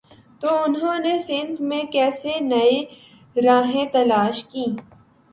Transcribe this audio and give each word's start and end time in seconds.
تو 0.41 0.49
انہوں 0.63 0.99
نے 0.99 1.17
سندھ 1.19 1.61
میں 1.61 1.81
کیسے 1.91 2.39
نئی 2.39 2.83
راہیں 3.35 3.85
تلاش 3.93 4.43
کیں۔ 4.43 4.71